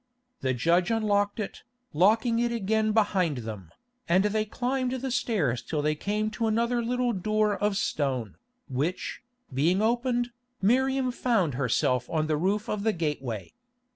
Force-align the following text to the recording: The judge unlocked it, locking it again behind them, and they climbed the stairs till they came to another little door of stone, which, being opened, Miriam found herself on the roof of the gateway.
The 0.39 0.55
judge 0.55 0.89
unlocked 0.89 1.39
it, 1.39 1.61
locking 1.93 2.39
it 2.39 2.51
again 2.51 2.91
behind 2.91 3.37
them, 3.45 3.69
and 4.09 4.23
they 4.25 4.45
climbed 4.45 4.93
the 4.93 5.11
stairs 5.11 5.61
till 5.61 5.83
they 5.83 5.93
came 5.93 6.31
to 6.31 6.47
another 6.47 6.81
little 6.83 7.13
door 7.13 7.55
of 7.55 7.77
stone, 7.77 8.35
which, 8.67 9.21
being 9.53 9.79
opened, 9.79 10.31
Miriam 10.59 11.11
found 11.11 11.53
herself 11.53 12.09
on 12.09 12.25
the 12.25 12.35
roof 12.35 12.67
of 12.67 12.81
the 12.81 12.93
gateway. 12.93 13.53